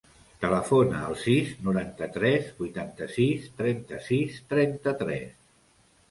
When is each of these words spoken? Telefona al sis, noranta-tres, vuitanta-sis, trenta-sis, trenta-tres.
Telefona 0.43 0.99
al 1.07 1.17
sis, 1.23 1.49
noranta-tres, 1.65 2.47
vuitanta-sis, 2.61 3.45
trenta-sis, 3.59 4.39
trenta-tres. 4.55 5.29